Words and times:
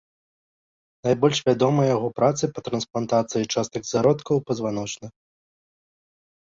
Найбольш 1.07 1.37
вядомыя 1.49 1.87
яго 1.97 2.09
працы 2.21 2.43
па 2.57 2.65
трансплантацыі 2.69 3.49
частак 3.57 3.81
зародкаў 3.93 4.35
пазваночных. 4.51 5.11